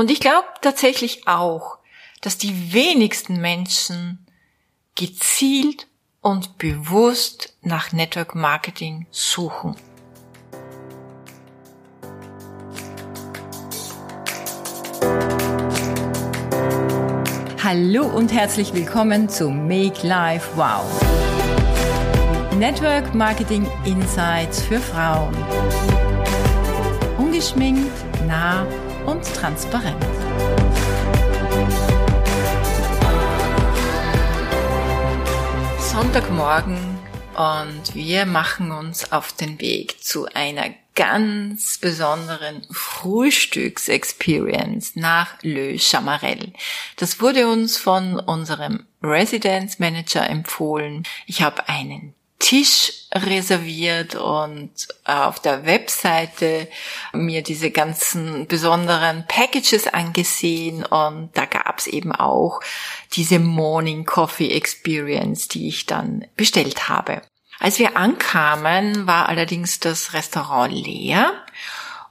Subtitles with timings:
[0.00, 1.76] Und ich glaube tatsächlich auch,
[2.22, 4.26] dass die wenigsten Menschen
[4.94, 5.88] gezielt
[6.22, 9.76] und bewusst nach Network Marketing suchen.
[17.62, 20.86] Hallo und herzlich willkommen zu Make Life Wow.
[22.56, 25.36] Network Marketing Insights für Frauen.
[27.18, 27.92] Ungeschminkt,
[28.26, 28.66] nah
[29.10, 29.96] und transparent.
[35.80, 36.78] Sonntagmorgen
[37.34, 46.52] und wir machen uns auf den Weg zu einer ganz besonderen Frühstücksexperience nach Le Chamarel.
[46.96, 51.02] Das wurde uns von unserem Residence Manager empfohlen.
[51.26, 54.70] Ich habe einen Tisch reserviert und
[55.04, 56.68] äh, auf der Webseite
[57.12, 62.60] mir diese ganzen besonderen Packages angesehen und da gab's eben auch
[63.12, 67.22] diese Morning Coffee Experience, die ich dann bestellt habe.
[67.58, 71.32] Als wir ankamen, war allerdings das Restaurant leer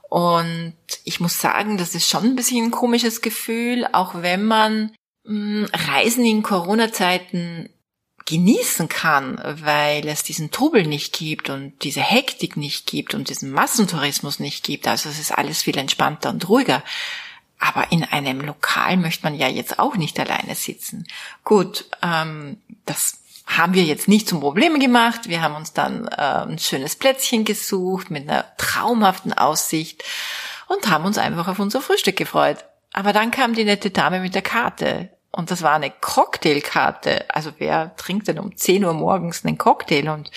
[0.08, 4.92] und ich muss sagen, das ist schon ein bisschen ein komisches Gefühl, auch wenn man
[5.24, 7.68] hm, Reisen in Corona-Zeiten
[8.30, 13.50] genießen kann, weil es diesen Trubel nicht gibt und diese Hektik nicht gibt und diesen
[13.50, 14.86] Massentourismus nicht gibt.
[14.86, 16.84] Also es ist alles viel entspannter und ruhiger.
[17.58, 21.06] Aber in einem Lokal möchte man ja jetzt auch nicht alleine sitzen.
[21.44, 25.28] Gut, ähm, das haben wir jetzt nicht zum Problem gemacht.
[25.28, 30.04] Wir haben uns dann äh, ein schönes Plätzchen gesucht mit einer traumhaften Aussicht
[30.68, 32.64] und haben uns einfach auf unser Frühstück gefreut.
[32.92, 37.26] Aber dann kam die nette Dame mit der Karte und das war eine Cocktailkarte.
[37.30, 40.08] Also wer trinkt denn um 10 Uhr morgens einen Cocktail?
[40.08, 40.30] Und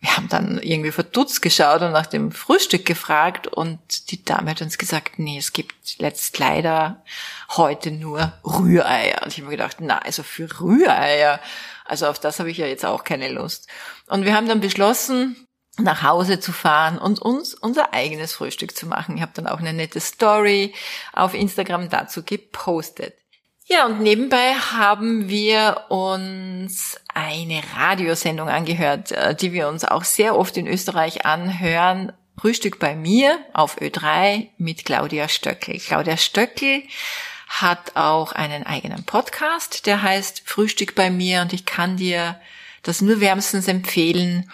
[0.00, 4.60] wir haben dann irgendwie verdutzt geschaut und nach dem Frühstück gefragt und die Dame hat
[4.60, 7.04] uns gesagt, nee, es gibt jetzt leider
[7.50, 9.22] heute nur Rühreier.
[9.22, 11.38] Und ich habe mir gedacht, na, also für Rühreier,
[11.84, 13.68] also auf das habe ich ja jetzt auch keine Lust.
[14.08, 15.46] Und wir haben dann beschlossen,
[15.78, 19.16] nach Hause zu fahren und uns unser eigenes Frühstück zu machen.
[19.16, 20.74] Ich habe dann auch eine nette Story
[21.12, 23.21] auf Instagram dazu gepostet.
[23.66, 30.36] Ja, und nebenbei haben wir uns eine Radiosendung angehört, äh, die wir uns auch sehr
[30.36, 32.12] oft in Österreich anhören.
[32.36, 35.78] Frühstück bei mir auf Ö3 mit Claudia Stöckel.
[35.78, 36.82] Claudia Stöckel
[37.48, 42.40] hat auch einen eigenen Podcast, der heißt Frühstück bei mir und ich kann dir
[42.82, 44.50] das nur wärmstens empfehlen,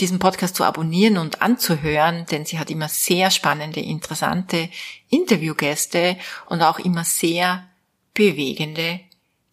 [0.00, 4.68] diesen Podcast zu abonnieren und anzuhören, denn sie hat immer sehr spannende, interessante
[5.08, 6.16] Interviewgäste
[6.46, 7.69] und auch immer sehr
[8.14, 9.00] bewegende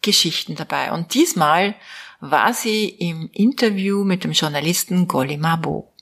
[0.02, 0.92] Geschichten dabei.
[0.92, 1.74] Und diesmal
[2.20, 5.92] war sie im Interview mit dem Journalisten Golly Mabo,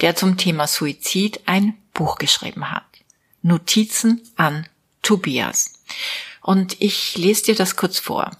[0.00, 2.84] der zum Thema Suizid ein Buch geschrieben hat.
[3.42, 4.66] Notizen an
[5.02, 5.82] Tobias.
[6.40, 8.30] Und ich lese dir das kurz vor.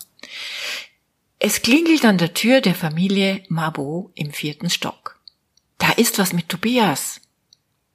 [1.39, 5.21] Es klingelt an der Tür der Familie Mabo im vierten Stock.
[5.79, 7.21] Da ist was mit Tobias.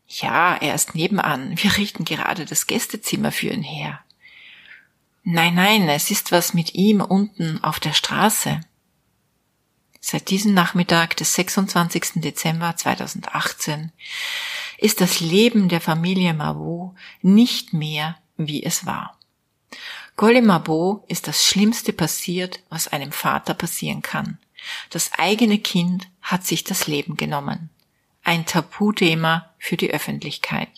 [0.08, 1.58] Ja, er ist nebenan.
[1.62, 4.02] Wir richten gerade das Gästezimmer für ihn her.
[5.30, 8.62] Nein, nein, es ist was mit ihm unten auf der Straße.
[10.00, 12.22] Seit diesem Nachmittag des 26.
[12.22, 13.92] Dezember 2018
[14.78, 19.20] ist das Leben der Familie Mabo nicht mehr, wie es war.
[20.16, 24.38] Golly Mabo ist das Schlimmste passiert, was einem Vater passieren kann.
[24.92, 27.70] Das eigene Kind hat sich das Leben genommen.
[28.24, 30.70] Ein Tabuthema für die Öffentlichkeit.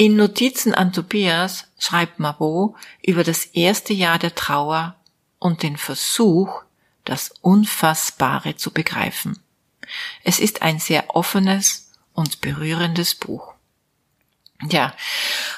[0.00, 4.94] In Notizen an Tobias schreibt Mabo über das erste Jahr der Trauer
[5.40, 6.62] und den Versuch,
[7.04, 9.40] das Unfassbare zu begreifen.
[10.22, 13.54] Es ist ein sehr offenes und berührendes Buch.
[14.70, 14.94] Ja,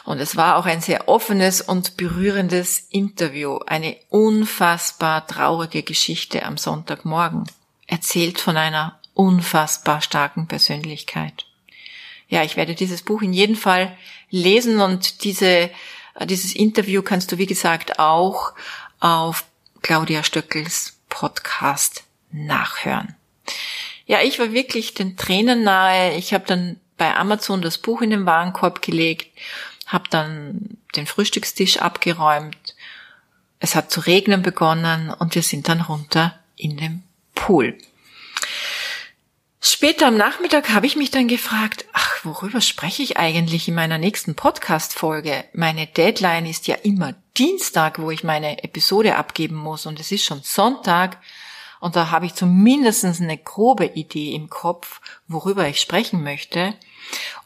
[0.04, 6.56] und es war auch ein sehr offenes und berührendes Interview, eine unfassbar traurige Geschichte am
[6.56, 7.44] Sonntagmorgen,
[7.86, 11.44] erzählt von einer unfassbar starken Persönlichkeit
[12.30, 13.96] ja, ich werde dieses Buch in jedem Fall
[14.30, 15.70] lesen und diese,
[16.14, 18.52] äh, dieses Interview kannst du, wie gesagt, auch
[19.00, 19.44] auf
[19.82, 23.16] Claudia Stöckels Podcast nachhören.
[24.06, 26.14] Ja, ich war wirklich den Tränen nahe.
[26.16, 29.36] Ich habe dann bei Amazon das Buch in den Warenkorb gelegt,
[29.86, 32.76] habe dann den Frühstückstisch abgeräumt.
[33.58, 37.02] Es hat zu regnen begonnen und wir sind dann runter in den
[37.34, 37.76] Pool.
[39.62, 43.98] Später am Nachmittag habe ich mich dann gefragt, ach, worüber spreche ich eigentlich in meiner
[43.98, 45.44] nächsten Podcast-Folge?
[45.52, 50.24] Meine Deadline ist ja immer Dienstag, wo ich meine Episode abgeben muss und es ist
[50.24, 51.18] schon Sonntag
[51.78, 56.74] und da habe ich zumindest eine grobe Idee im Kopf, worüber ich sprechen möchte,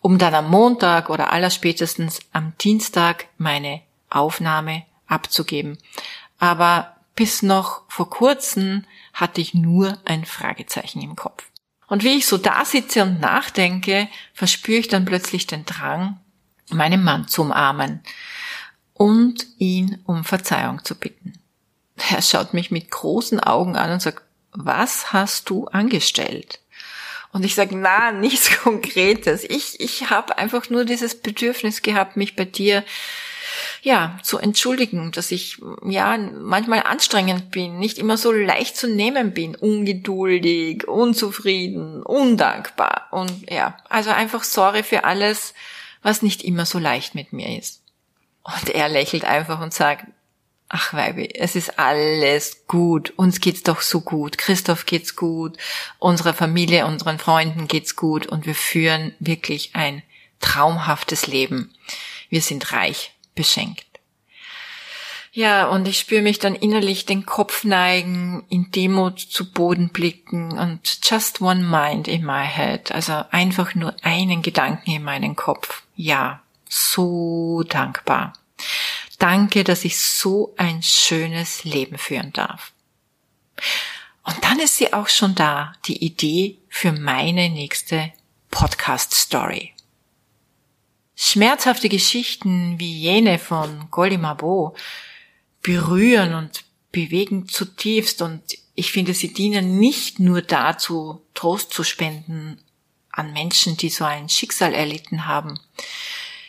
[0.00, 5.78] um dann am Montag oder allerspätestens am Dienstag meine Aufnahme abzugeben.
[6.38, 11.44] Aber bis noch vor kurzem hatte ich nur ein Fragezeichen im Kopf.
[11.86, 16.18] Und wie ich so da sitze und nachdenke, verspüre ich dann plötzlich den Drang,
[16.70, 18.00] meinen Mann zu umarmen
[18.94, 21.34] und ihn um Verzeihung zu bitten.
[22.10, 24.22] Er schaut mich mit großen Augen an und sagt,
[24.52, 26.60] was hast du angestellt?
[27.32, 29.44] Und ich sage, na, nichts Konkretes.
[29.44, 32.84] Ich, ich habe einfach nur dieses Bedürfnis gehabt, mich bei dir
[33.82, 39.32] ja, zu entschuldigen, dass ich ja manchmal anstrengend bin, nicht immer so leicht zu nehmen
[39.32, 45.54] bin, ungeduldig, unzufrieden, undankbar und ja, also einfach sorry für alles,
[46.02, 47.82] was nicht immer so leicht mit mir ist.
[48.42, 50.04] Und er lächelt einfach und sagt,
[50.68, 55.56] ach Weibi, es ist alles gut, uns geht's doch so gut, Christoph geht's gut,
[55.98, 58.26] unserer Familie, unseren Freunden geht's gut.
[58.26, 60.02] Und wir führen wirklich ein
[60.40, 61.72] traumhaftes Leben.
[62.28, 63.86] Wir sind reich beschenkt.
[65.32, 70.56] Ja, und ich spüre mich dann innerlich den Kopf neigen, in Demut zu Boden blicken
[70.56, 75.82] und just one mind in my head, also einfach nur einen Gedanken in meinen Kopf.
[75.96, 78.34] Ja, so dankbar.
[79.18, 82.72] Danke, dass ich so ein schönes Leben führen darf.
[84.22, 88.12] Und dann ist sie auch schon da, die Idee für meine nächste
[88.50, 89.73] Podcast-Story.
[91.16, 94.74] Schmerzhafte Geschichten wie jene von Goldi Mabo
[95.62, 98.42] berühren und bewegen zutiefst und
[98.74, 102.60] ich finde, sie dienen nicht nur dazu, Trost zu spenden
[103.10, 105.60] an Menschen, die so ein Schicksal erlitten haben.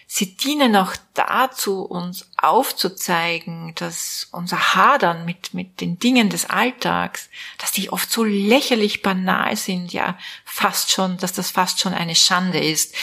[0.08, 7.30] Sie dienen auch dazu, uns aufzuzeigen, dass unser Hadern mit, mit den Dingen des Alltags,
[7.58, 12.16] dass die oft so lächerlich banal sind, ja, fast schon, dass das fast schon eine
[12.16, 12.96] Schande ist,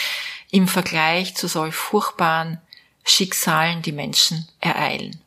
[0.53, 2.61] im Vergleich zu solch furchtbaren
[3.05, 5.21] Schicksalen, die Menschen ereilen.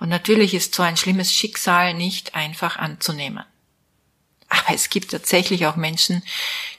[0.00, 3.44] Und natürlich ist so ein schlimmes Schicksal nicht einfach anzunehmen.
[4.48, 6.22] Aber es gibt tatsächlich auch Menschen,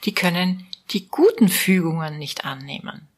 [0.04, 3.08] die können die guten Fügungen nicht annehmen.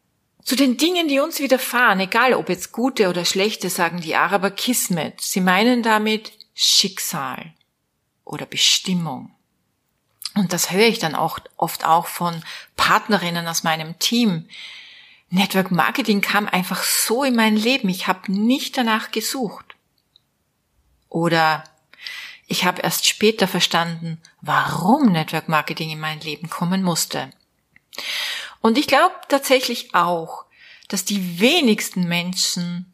[0.45, 4.51] Zu den Dingen, die uns widerfahren, egal ob jetzt gute oder schlechte, sagen die Araber
[4.51, 5.21] Kismet.
[5.21, 7.55] Sie meinen damit Schicksal
[8.25, 9.36] oder Bestimmung.
[10.37, 12.43] Und das höre ich dann auch oft auch von
[12.77, 14.47] Partnerinnen aus meinem Team.
[15.31, 17.89] Network Marketing kam einfach so in mein Leben.
[17.89, 19.75] Ich habe nicht danach gesucht.
[21.09, 21.65] Oder
[22.47, 27.31] ich habe erst später verstanden, warum Network Marketing in mein Leben kommen musste.
[28.61, 30.45] Und ich glaube tatsächlich auch,
[30.89, 32.93] dass die wenigsten Menschen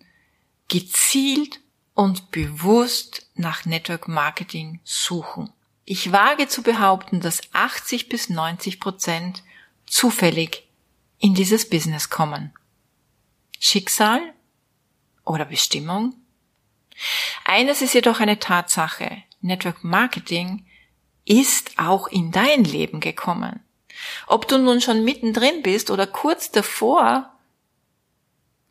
[0.68, 1.60] gezielt
[1.94, 5.52] und bewusst nach Network Marketing suchen.
[5.84, 9.42] Ich wage zu behaupten, dass 80 bis 90 Prozent
[9.86, 10.68] zufällig
[11.18, 12.52] in dieses Business kommen.
[13.58, 14.20] Schicksal
[15.24, 16.14] oder Bestimmung?
[17.44, 19.22] Eines ist jedoch eine Tatsache.
[19.40, 20.66] Network Marketing
[21.24, 23.60] ist auch in dein Leben gekommen.
[24.26, 27.30] Ob du nun schon mittendrin bist oder kurz davor,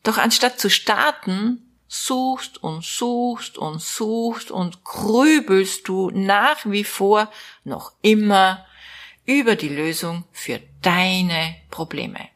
[0.04, 7.30] doch anstatt zu starten, suchst und suchst und suchst und grübelst du nach wie vor
[7.66, 8.66] noch immer
[9.26, 12.30] über die Lösung für deine Probleme.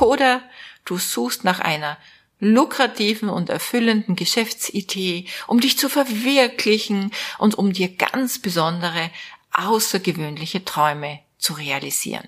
[0.00, 0.40] Oder
[0.86, 1.98] du suchst nach einer
[2.40, 9.10] lukrativen und erfüllenden Geschäftsidee, um dich zu verwirklichen und um dir ganz besondere,
[9.52, 12.26] außergewöhnliche Träume zu realisieren.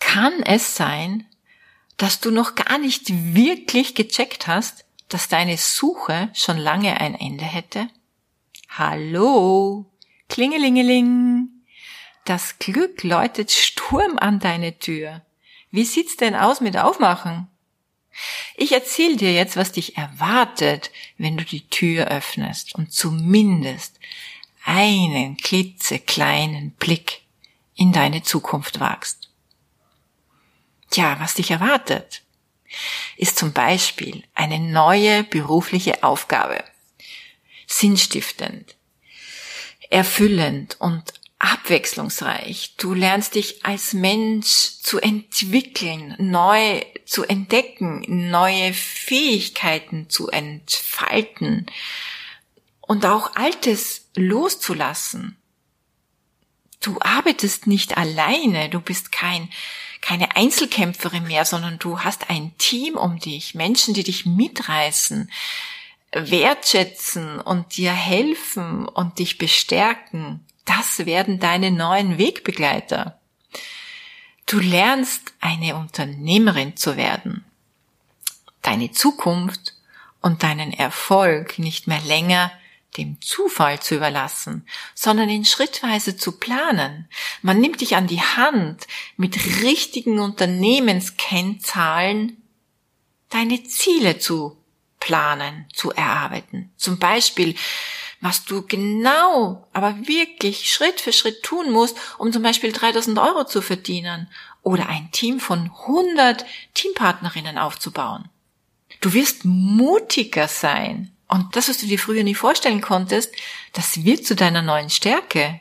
[0.00, 1.24] Kann es sein,
[1.98, 7.44] dass du noch gar nicht wirklich gecheckt hast, dass deine Suche schon lange ein Ende
[7.44, 7.88] hätte?
[8.68, 9.86] Hallo,
[10.28, 11.48] klingelingeling.
[12.24, 15.22] Das Glück läutet Sturm an deine Tür.
[15.70, 17.48] Wie sieht's denn aus mit Aufmachen?
[18.56, 24.00] Ich erzähl dir jetzt, was dich erwartet, wenn du die Tür öffnest und zumindest
[24.64, 27.22] einen klitzekleinen Blick
[27.74, 29.30] in deine Zukunft wagst.
[30.90, 32.22] Tja, was dich erwartet?
[33.16, 36.62] Ist zum Beispiel eine neue berufliche Aufgabe.
[37.66, 38.76] Sinnstiftend,
[39.90, 42.74] erfüllend und abwechslungsreich.
[42.78, 51.66] Du lernst dich als Mensch zu entwickeln, neu zu entdecken, neue Fähigkeiten zu entfalten
[52.80, 55.36] und auch Altes loszulassen.
[56.86, 59.48] Du arbeitest nicht alleine, du bist kein
[60.00, 65.28] keine Einzelkämpferin mehr, sondern du hast ein Team um dich, Menschen, die dich mitreißen,
[66.12, 70.46] wertschätzen und dir helfen und dich bestärken.
[70.64, 73.18] Das werden deine neuen Wegbegleiter.
[74.46, 77.44] Du lernst eine Unternehmerin zu werden.
[78.62, 79.74] Deine Zukunft
[80.22, 82.52] und deinen Erfolg nicht mehr länger
[82.96, 87.08] dem Zufall zu überlassen, sondern ihn schrittweise zu planen.
[87.42, 88.86] Man nimmt dich an die Hand
[89.16, 92.42] mit richtigen Unternehmenskennzahlen,
[93.28, 94.56] deine Ziele zu
[95.00, 96.70] planen, zu erarbeiten.
[96.76, 97.54] Zum Beispiel,
[98.20, 103.44] was du genau, aber wirklich Schritt für Schritt tun musst, um zum Beispiel 3000 Euro
[103.44, 104.28] zu verdienen
[104.62, 108.28] oder ein Team von 100 Teampartnerinnen aufzubauen.
[109.00, 111.15] Du wirst mutiger sein.
[111.28, 113.34] Und das, was du dir früher nie vorstellen konntest,
[113.72, 115.60] das wird zu deiner neuen Stärke.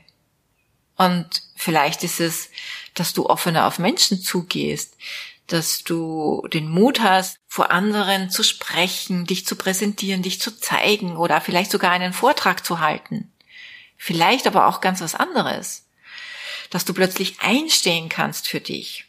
[0.96, 2.50] Und vielleicht ist es,
[2.94, 4.96] dass du offener auf Menschen zugehst,
[5.48, 11.18] dass du den Mut hast, vor anderen zu sprechen, dich zu präsentieren, dich zu zeigen
[11.18, 13.32] oder vielleicht sogar einen Vortrag zu halten.
[13.98, 15.86] Vielleicht aber auch ganz was anderes.
[16.70, 19.06] Dass du plötzlich einstehen kannst für dich.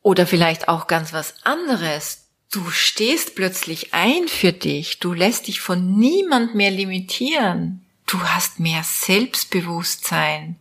[0.00, 2.23] Oder vielleicht auch ganz was anderes.
[2.54, 5.00] Du stehst plötzlich ein für dich.
[5.00, 7.84] Du lässt dich von niemand mehr limitieren.
[8.06, 10.54] Du hast mehr Selbstbewusstsein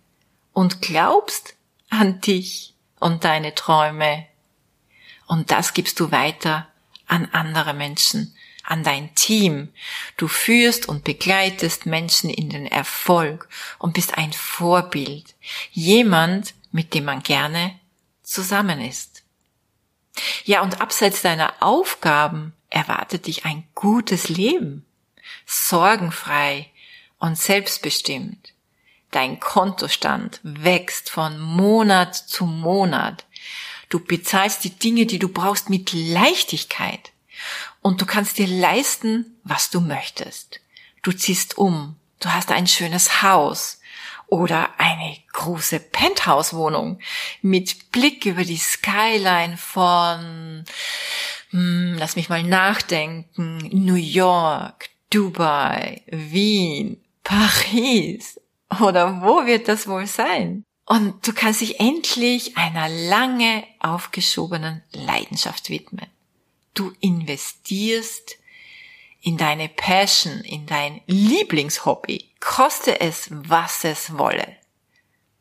[0.54, 1.54] und glaubst
[1.92, 4.26] an dich und deine Träume.
[5.28, 6.68] Und das gibst du weiter
[7.06, 9.72] an andere Menschen, an dein Team.
[10.18, 13.48] Du führst und begleitest Menschen in den Erfolg
[13.78, 15.36] und bist ein Vorbild.
[15.72, 17.80] Jemand, mit dem man gerne
[18.24, 19.13] zusammen ist.
[20.44, 24.86] Ja, und abseits deiner Aufgaben erwartet dich ein gutes Leben.
[25.46, 26.70] Sorgenfrei
[27.20, 28.54] und selbstbestimmt.
[29.12, 33.26] Dein Kontostand wächst von Monat zu Monat.
[33.90, 37.12] Du bezahlst die Dinge, die du brauchst, mit Leichtigkeit.
[37.82, 40.62] Und du kannst dir leisten, was du möchtest.
[41.04, 41.96] Du ziehst um.
[42.20, 43.80] Du hast ein schönes Haus
[44.34, 47.00] oder eine große Penthouse-Wohnung
[47.44, 50.64] mit Blick über die Skyline von,
[51.52, 58.42] hm, lass mich mal nachdenken, New York, Dubai, Wien, Paris.
[58.82, 60.66] Oder wo wird das wohl sein?
[60.86, 66.08] Und du kannst dich endlich einer lange aufgeschobenen Leidenschaft widmen.
[66.74, 68.38] Du investierst
[69.24, 74.58] in deine Passion, in dein Lieblingshobby, koste es, was es wolle.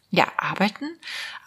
[0.09, 0.89] Ja, arbeiten,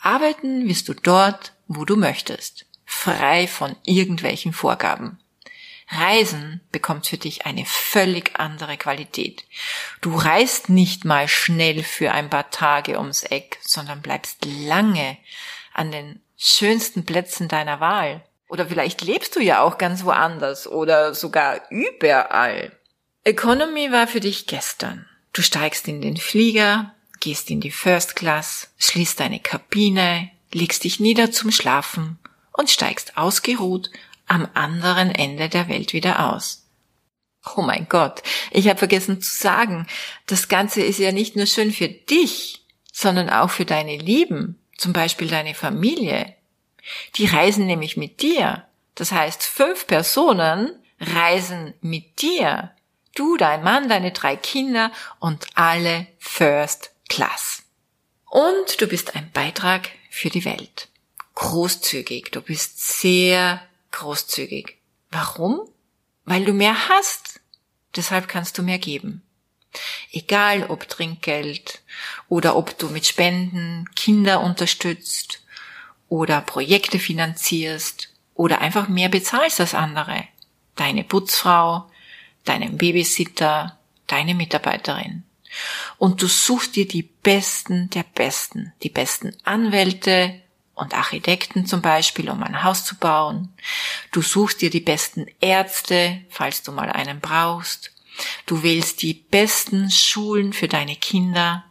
[0.01, 5.18] arbeiten wirst du dort, wo du möchtest, frei von irgendwelchen Vorgaben.
[5.88, 9.46] Reisen bekommt für dich eine völlig andere Qualität.
[10.01, 15.18] Du reist nicht mal schnell für ein paar Tage ums Eck, sondern bleibst lange
[15.74, 18.25] an den schönsten Plätzen deiner Wahl.
[18.47, 22.71] Oder vielleicht lebst du ja auch ganz woanders oder sogar überall.
[23.23, 25.07] Economy war für dich gestern.
[25.33, 30.99] Du steigst in den Flieger, gehst in die First Class, schließt deine Kabine, legst dich
[30.99, 32.19] nieder zum Schlafen
[32.53, 33.89] und steigst ausgeruht
[34.27, 36.65] am anderen Ende der Welt wieder aus.
[37.55, 39.87] Oh mein Gott, ich habe vergessen zu sagen,
[40.25, 44.93] das Ganze ist ja nicht nur schön für dich, sondern auch für deine Lieben, zum
[44.93, 46.33] Beispiel deine Familie.
[47.15, 48.68] Die reisen nämlich mit dir.
[48.96, 52.72] Das heißt, fünf Personen reisen mit dir.
[53.15, 57.63] Du, dein Mann, deine drei Kinder und alle First Class.
[58.30, 60.89] Und du bist ein Beitrag für die Welt.
[61.36, 63.62] Großzügig, du bist sehr
[63.92, 64.77] großzügig.
[65.12, 65.62] Warum?
[66.25, 67.39] Weil du mehr hast.
[67.96, 69.22] Deshalb kannst du mehr geben.
[70.12, 71.82] Egal ob Trinkgeld
[72.27, 75.44] oder ob du mit Spenden Kinder unterstützt
[76.09, 80.24] oder Projekte finanzierst oder einfach mehr bezahlst als andere.
[80.75, 81.89] Deine Putzfrau,
[82.43, 85.24] deinen Babysitter, deine Mitarbeiterin.
[85.97, 90.41] Und du suchst dir die Besten der Besten, die besten Anwälte,
[90.75, 93.53] und Architekten zum Beispiel, um ein Haus zu bauen.
[94.12, 97.91] Du suchst dir die besten Ärzte, falls du mal einen brauchst.
[98.45, 101.63] Du wählst die besten Schulen für deine Kinder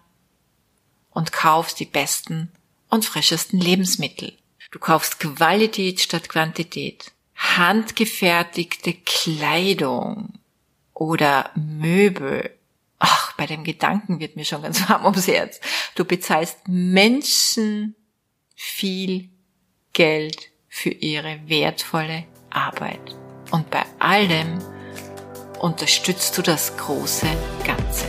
[1.10, 2.50] und kaufst die besten
[2.90, 4.32] und frischesten Lebensmittel.
[4.70, 7.12] Du kaufst Qualität statt Quantität.
[7.36, 10.34] Handgefertigte Kleidung
[10.92, 12.50] oder Möbel.
[12.98, 15.60] Ach, bei dem Gedanken wird mir schon ganz warm ums Herz.
[15.94, 17.94] Du bezahlst Menschen
[18.54, 19.28] viel
[19.92, 23.14] Geld für ihre wertvolle Arbeit.
[23.50, 24.58] Und bei allem
[25.60, 27.26] unterstützt du das große
[27.64, 28.06] Ganze.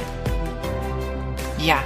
[1.60, 1.84] Ja,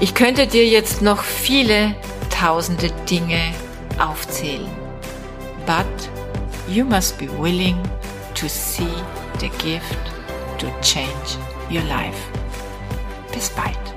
[0.00, 1.94] ich könnte dir jetzt noch viele
[2.40, 3.52] tausende Dinge
[3.98, 4.70] aufzählen.
[5.66, 6.10] But
[6.66, 7.76] you must be willing
[8.34, 8.94] to see
[9.38, 9.98] the gift
[10.58, 11.36] to change
[11.68, 12.18] your life.
[13.32, 13.89] Bis bald.